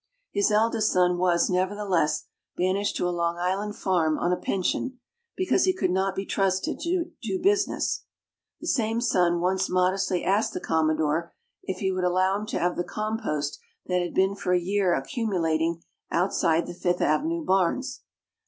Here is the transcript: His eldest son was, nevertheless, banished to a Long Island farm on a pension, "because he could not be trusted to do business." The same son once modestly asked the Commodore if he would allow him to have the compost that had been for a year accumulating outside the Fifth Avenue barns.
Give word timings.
His 0.31 0.49
eldest 0.49 0.91
son 0.91 1.19
was, 1.19 1.47
nevertheless, 1.47 2.25
banished 2.57 2.95
to 2.95 3.07
a 3.07 3.13
Long 3.13 3.37
Island 3.37 3.75
farm 3.75 4.17
on 4.17 4.31
a 4.33 4.35
pension, 4.35 4.97
"because 5.37 5.65
he 5.65 5.75
could 5.75 5.91
not 5.91 6.15
be 6.15 6.25
trusted 6.25 6.79
to 6.79 7.11
do 7.21 7.39
business." 7.39 8.05
The 8.61 8.65
same 8.65 8.99
son 8.99 9.41
once 9.41 9.69
modestly 9.69 10.23
asked 10.25 10.53
the 10.53 10.59
Commodore 10.59 11.35
if 11.61 11.81
he 11.81 11.91
would 11.91 12.03
allow 12.03 12.35
him 12.39 12.47
to 12.47 12.57
have 12.57 12.77
the 12.77 12.83
compost 12.83 13.59
that 13.85 14.01
had 14.01 14.15
been 14.15 14.33
for 14.33 14.53
a 14.53 14.59
year 14.59 14.95
accumulating 14.95 15.83
outside 16.09 16.65
the 16.65 16.73
Fifth 16.73 17.01
Avenue 17.01 17.45
barns. 17.45 18.01